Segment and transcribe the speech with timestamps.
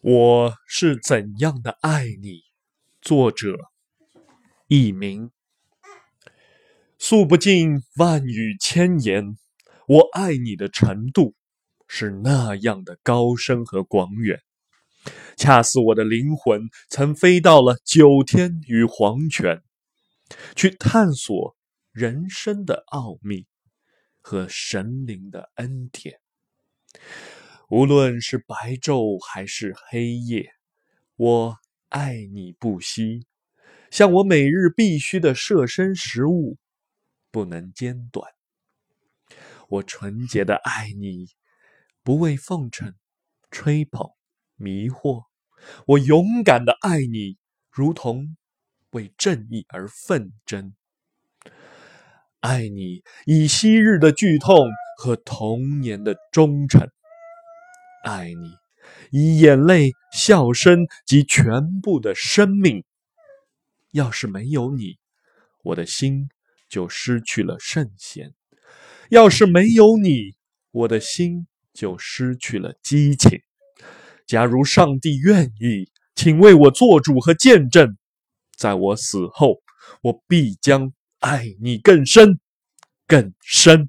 [0.00, 2.42] 我是怎样的爱你？
[3.02, 3.56] 作者：
[4.68, 5.32] 佚名。
[7.00, 9.36] 诉不尽万语千言，
[9.88, 11.34] 我爱你的程度
[11.88, 14.40] 是那样的高深和广远，
[15.36, 19.64] 恰似我的灵魂曾飞到了九天与黄泉，
[20.54, 21.56] 去探索
[21.90, 23.48] 人生的奥秘
[24.20, 26.20] 和神灵的恩典。
[27.68, 30.52] 无论是白昼还是黑夜，
[31.16, 31.58] 我
[31.90, 33.26] 爱你不息，
[33.90, 36.56] 像我每日必须的摄身食物，
[37.30, 38.26] 不能间断。
[39.68, 41.26] 我纯洁的爱你，
[42.02, 42.94] 不为奉承、
[43.50, 44.12] 吹捧、
[44.56, 45.24] 迷惑；
[45.88, 47.36] 我勇敢的爱你，
[47.70, 48.34] 如同
[48.92, 50.72] 为正义而奋争。
[52.40, 56.90] 爱你以昔日的剧痛和童年的忠诚。
[58.04, 58.52] 爱你，
[59.10, 62.84] 以眼泪、笑声及全部的生命。
[63.92, 64.98] 要是没有你，
[65.62, 66.28] 我的心
[66.68, 68.30] 就失去了圣贤；
[69.10, 70.34] 要是没有你，
[70.70, 73.40] 我的心就失去了激情。
[74.26, 77.96] 假如上帝愿意，请为我做主和见证，
[78.56, 79.62] 在我死后，
[80.02, 82.38] 我必将爱你更深、
[83.06, 83.88] 更深。